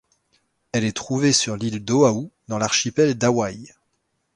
Elle 0.71 0.83
est 0.83 0.95
trouvée 0.97 1.31
sur 1.31 1.55
l'ïle 1.57 1.85
d'Oahu 1.85 2.31
dans 2.47 2.57
l’archipel 2.57 3.13
d'Hawaï. 3.19 3.71